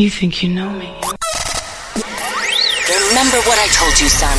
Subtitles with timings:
[0.00, 0.88] You think you know me?
[2.88, 4.32] Remember what I told you, son.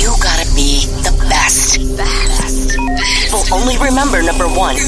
[0.00, 1.76] You gotta be the best.
[1.92, 2.72] Best.
[2.80, 4.80] People only remember number one.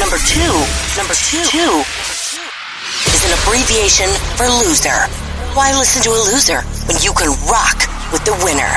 [0.00, 0.54] Number two.
[0.96, 1.44] Number two.
[1.44, 1.84] Two
[3.12, 4.08] is an abbreviation
[4.40, 5.04] for loser.
[5.52, 7.84] Why listen to a loser when you can rock
[8.16, 8.72] with the winner?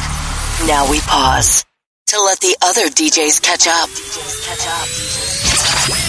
[0.67, 1.63] Now we pause
[2.07, 3.87] to let the other DJs catch up.
[3.87, 6.02] Catch up.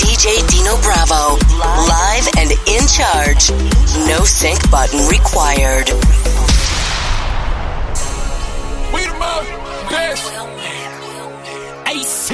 [0.00, 1.36] DJ Dino Bravo,
[1.86, 3.50] live and in charge.
[4.08, 5.90] No sync button required.
[8.92, 9.50] We the most
[9.90, 10.24] best.
[11.86, 12.28] AC.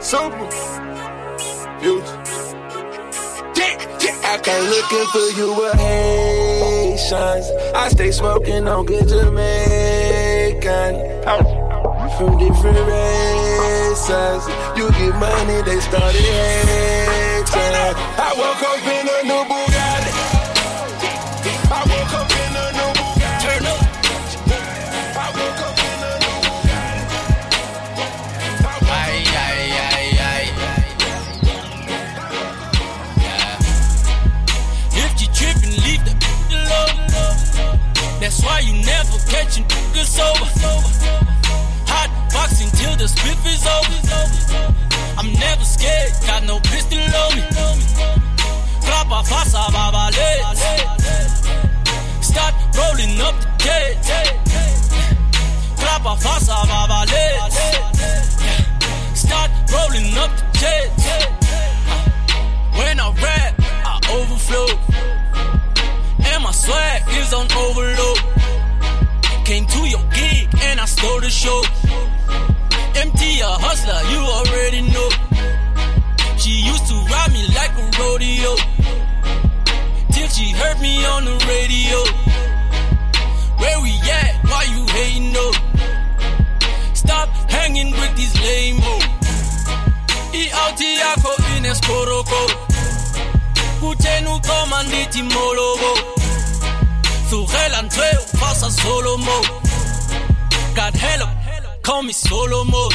[0.00, 0.48] Super.
[1.80, 2.24] Future.
[4.26, 7.46] I came looking for you with Haitians.
[7.74, 10.94] I stay smoking on good Jamaican.
[12.16, 13.53] From different races.
[14.04, 17.54] You give money, they started hating.
[18.20, 20.12] I woke up in a new Bugatti.
[21.72, 22.92] I woke up in a new.
[23.40, 23.80] Turn up.
[25.16, 27.16] I woke up in a new Bugatti.
[28.92, 30.44] Ay, ay, ay, ay.
[34.92, 36.12] If you trippin', leave the
[36.52, 37.00] alone.
[38.20, 40.93] That's why you never catch a nigga sober.
[43.04, 44.00] The spliff is over.
[45.18, 47.42] I'm never scared, got no pistol on me.
[48.80, 50.30] Clapa fasa babale.
[52.22, 54.08] Start rolling up the cage.
[55.76, 57.26] Clapa fasa babale.
[59.14, 61.04] Start rolling up the cage.
[62.72, 64.68] When I rap, I overflow.
[66.24, 68.18] And my swag is on overload.
[69.44, 71.60] Came to your gig and I stole the show.
[73.06, 75.08] A hustler, you already know.
[76.38, 78.56] She used to ride me like a rodeo.
[80.10, 82.00] Till she heard me on the radio.
[83.60, 84.40] Where we at?
[84.48, 85.52] Why you hating no?
[86.94, 88.32] Stop hanging with these
[90.96, 92.50] yako ineskoroko
[93.80, 95.22] Kutenu komanditi
[101.84, 102.94] call me solo mode.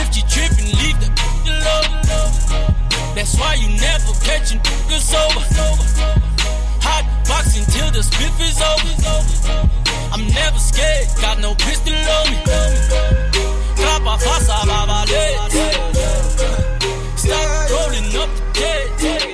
[0.00, 1.08] If you trippin', leave the
[1.52, 1.92] alone.
[3.14, 5.44] That's why you never catch a nigga sober
[6.86, 8.92] Hot boxing till the spliff is over.
[10.12, 12.38] I'm never scared, got no pistol on me.
[13.76, 15.24] Clapa fasa babale
[17.16, 19.27] Stop rolling up the cage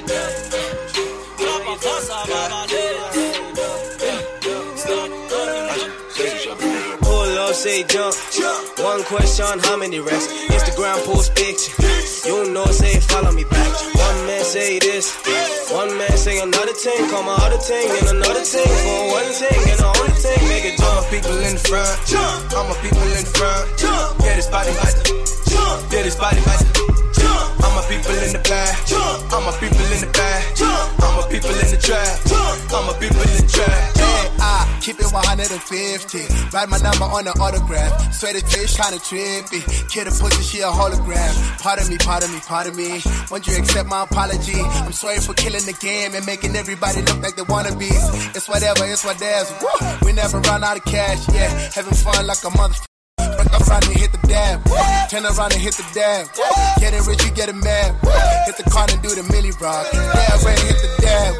[7.65, 8.15] say jump.
[8.85, 10.29] One question, how many racks?
[10.53, 11.73] Instagram post picture.
[12.29, 13.73] You know, say follow me back.
[13.97, 15.17] One man say this,
[15.73, 17.09] one man say another thing.
[17.09, 20.67] Call my other thing and another thing for one thing and the only thing make
[20.69, 20.93] it jump.
[20.93, 21.97] my people in the front.
[22.53, 23.01] All my people
[36.55, 36.57] 150.
[36.57, 38.15] Write my number on the autograph.
[38.15, 39.61] Swear fish kinda trippy.
[39.91, 41.33] Kid a pussy, she a hologram.
[41.59, 43.03] Pardon me, pardon me, pardon me.
[43.31, 44.61] Won't you accept my apology?
[44.63, 48.37] I'm sorry for killing the game and making everybody look like they wannabes.
[48.37, 49.51] It's whatever, it's what there's.
[49.61, 49.69] Woo!
[50.07, 51.51] We never run out of cash, yeah.
[51.75, 52.75] Having fun like a mother.
[53.19, 54.65] Break around and hit the dab.
[55.11, 56.27] Turn around and hit the dab.
[56.79, 57.95] Getting rich, you getting mad.
[58.47, 59.87] Hit the car and do the milli rock.
[59.93, 61.35] Yeah, ready, hit the dab.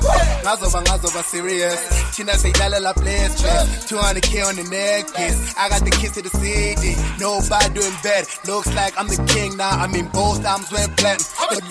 [0.55, 2.15] Ngazoba, ngazoba serious.
[2.15, 3.91] Tina say la place, place.
[3.91, 5.55] 200k on the necklace.
[5.59, 6.95] I got the keys to the city.
[7.19, 8.25] Nobody doing bad.
[8.47, 9.71] Looks like I'm the king now.
[9.71, 10.95] I mean, both arms went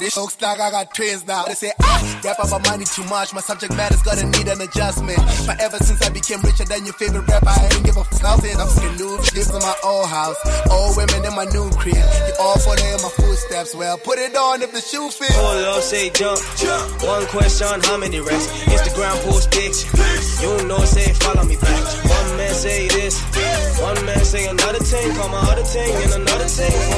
[0.04, 1.46] this looks like I got twins now.
[1.46, 3.34] They say, ah, rap about money too much.
[3.34, 5.20] My subject matter's gonna need an adjustment.
[5.48, 8.44] But ever since I became richer than your favorite rapper, I ain't give a fuck.
[8.44, 9.16] I'm skin new.
[9.16, 10.36] Lives in my old house.
[10.70, 11.96] Old women in my new crib.
[11.96, 13.76] You all follow in my footsteps.
[13.76, 15.38] Well, put it on if the shoe fits.
[15.38, 16.40] Up, say jump.
[17.04, 18.48] One question, how many racks?
[18.76, 19.88] Instagram post picture.
[20.44, 21.84] You know, say follow me back.
[22.18, 23.22] One man say this,
[23.80, 25.16] one man say another thing.
[25.16, 26.93] Call my other thing and another thing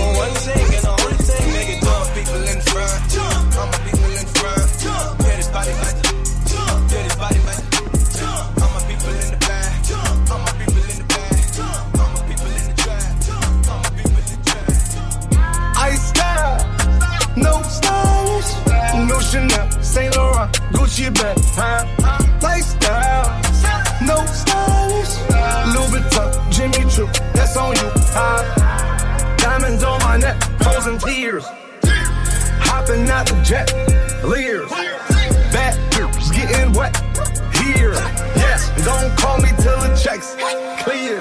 [38.83, 40.36] don't call me till the checks
[40.83, 41.19] clear.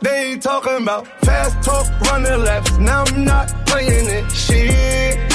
[0.00, 2.76] They ain't talking about fast talk, running laps.
[2.78, 4.30] Now I'm not playing it.
[4.30, 5.32] Shit.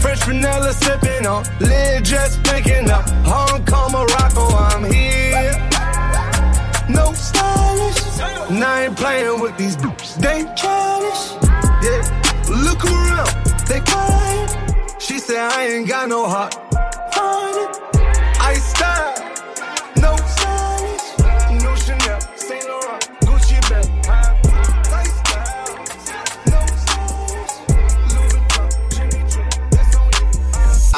[0.00, 3.08] Fresh vanilla sipping on, lid just picking up.
[3.24, 5.52] Hong Kong, Morocco, I'm here.
[6.88, 8.20] No stylish,
[8.50, 10.16] and I ain't playing with these dudes.
[10.16, 11.32] They childish,
[11.82, 12.02] yeah.
[12.48, 13.30] Look around,
[13.68, 15.00] they quiet.
[15.00, 16.65] She said I ain't got no heart.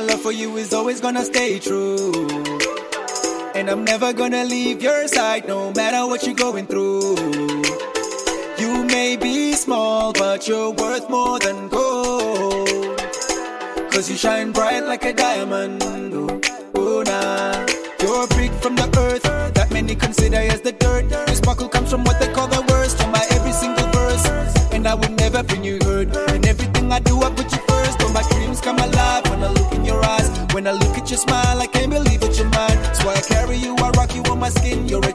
[0.00, 2.12] My love for you is always gonna stay true.
[3.54, 7.16] And I'm never gonna leave your side no matter what you're going through.
[8.58, 12.98] You may be small, but you're worth more than gold.
[13.92, 15.82] Cause you shine bright like a diamond.
[16.74, 17.66] Oh, nah.
[18.00, 21.10] You're a brick from the earth that many consider as the dirt.
[21.10, 22.69] Your sparkle comes from what they call the
[31.20, 32.78] smile, I can't believe that you're mine.
[33.04, 34.88] Why I carry you, I rock you on my skin.
[34.88, 35.09] You're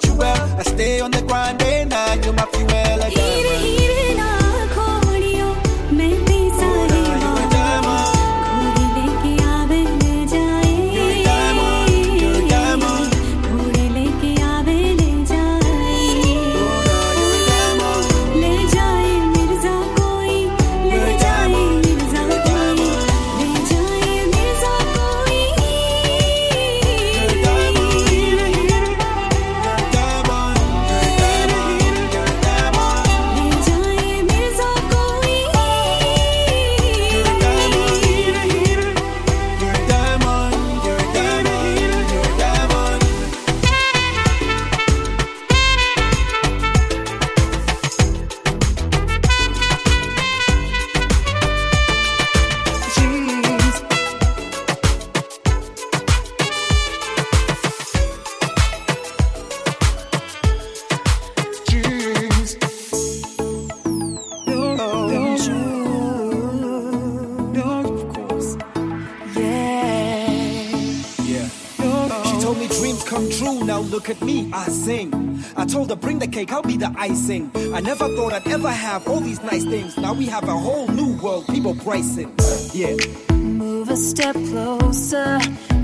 [75.75, 77.51] told her bring the cake, I'll be the icing.
[77.73, 79.97] I never thought I'd ever have all these nice things.
[79.97, 82.33] Now we have a whole new world, people pricing.
[82.73, 82.95] Yeah.
[83.33, 85.37] Move a step closer.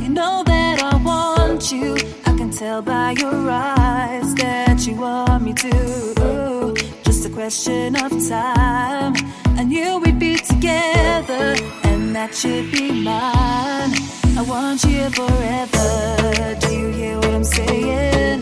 [0.04, 1.98] You know that I want you.
[2.26, 6.74] I can tell by your eyes that you want me to.
[7.04, 9.14] Just a question of time.
[9.60, 14.21] I knew we'd be together, and that should be mine.
[14.38, 16.56] I want you forever.
[16.62, 18.42] Do you hear what I'm saying?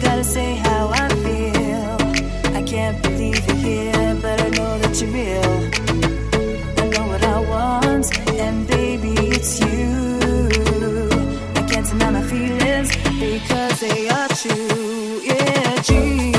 [0.00, 2.56] Gotta say how I feel.
[2.56, 5.54] I can't believe you're here, but I know that you're real.
[6.82, 10.18] I know what I want, and baby, it's you.
[11.56, 15.20] I can't deny my feelings because they are true.
[15.22, 16.33] Yeah, dreams.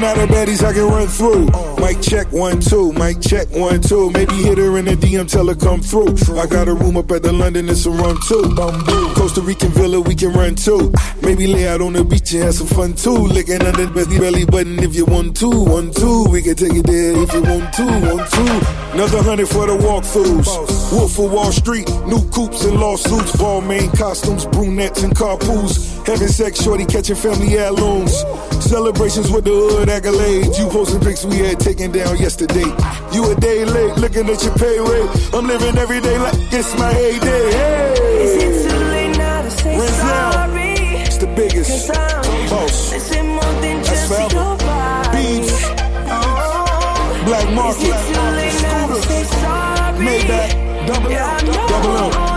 [0.00, 1.44] Running out of baddies I can run through.
[1.76, 2.90] Mic check one, two.
[2.94, 4.10] Mic check one, two.
[4.12, 6.16] Maybe hit her in the DM, tell her come through.
[6.38, 8.54] I got a room up at the London, it's a run too.
[9.14, 10.90] Costa Rican villa, we can run too.
[11.20, 13.12] Maybe lay out on the beach and have some fun too.
[13.12, 15.50] Licking under the belly, button if you want to.
[15.50, 16.24] One, two.
[16.30, 17.84] We can take it there if you want to.
[17.84, 18.80] One, two.
[18.96, 20.92] Another hundred for the walkthroughs.
[20.92, 23.32] Wolf of Wall Street, new coops and lawsuits.
[23.32, 25.90] Balmain costumes, brunettes and carpoos.
[26.06, 28.24] Having sex, shorty catching family heirlooms.
[28.70, 30.56] Celebrations with the hood accolades.
[30.56, 32.70] You posting pics we had taken down yesterday.
[33.12, 35.10] You a day late, looking at your pay rate.
[35.34, 37.50] I'm living every day like it's my heyday.
[37.50, 37.94] Hey!
[38.22, 40.32] Is it too late now to say Renzel.
[40.32, 40.74] sorry?
[41.02, 41.88] It's the biggest.
[41.88, 42.92] Boss.
[42.92, 45.10] missing more than That's just forever.
[45.18, 45.50] Beats.
[46.06, 47.82] Oh, Black market.
[47.82, 50.06] it too late now to say sorry?
[50.06, 50.86] Maybach.
[50.86, 52.29] Double Yeah, know Double M.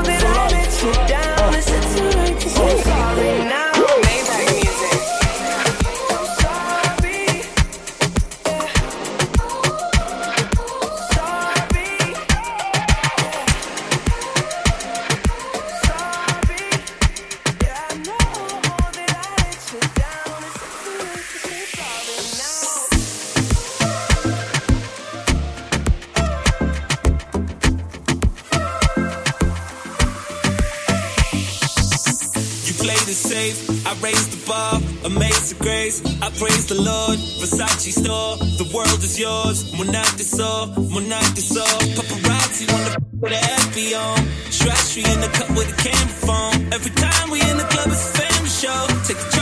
[35.84, 37.20] praise, I praise the Lord.
[37.40, 39.58] Versace store, the world is yours.
[39.78, 41.68] Monarch is.
[41.98, 44.20] Paparazzi on the with the happy on.
[44.52, 46.74] Strategy in the cup with a camera phone.
[46.74, 48.80] Every time we in the club, it's a family show.
[49.08, 49.33] Take a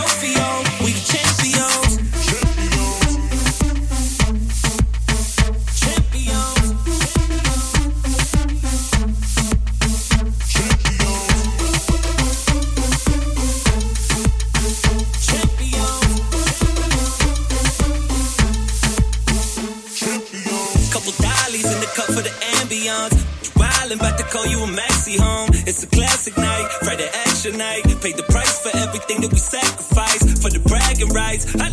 [28.01, 31.45] paid the price for everything that we sacrificed for the bragging rights.
[31.61, 31.69] I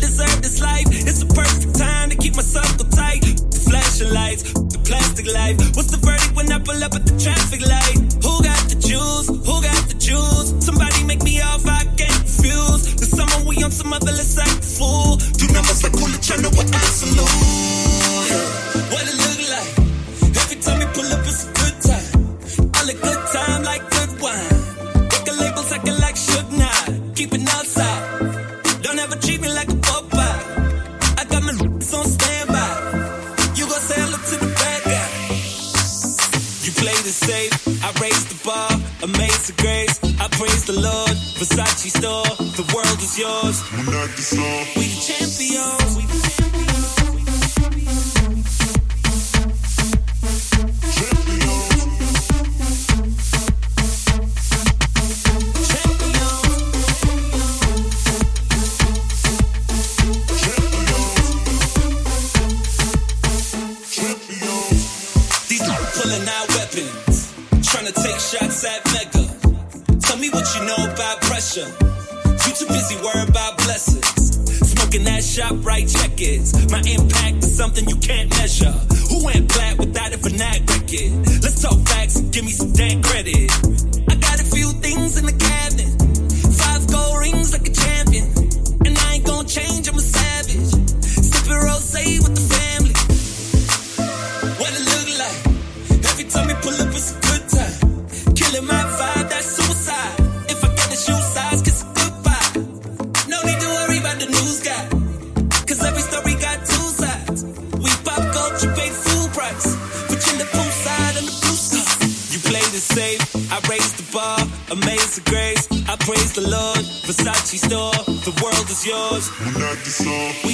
[119.85, 120.48] It's all.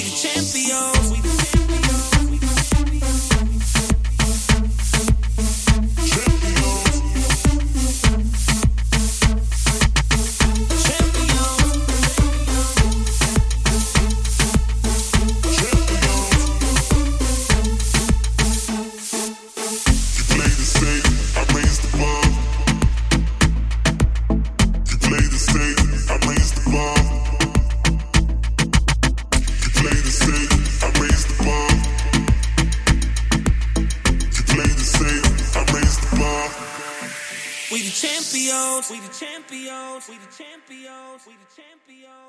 [41.56, 42.26] champion.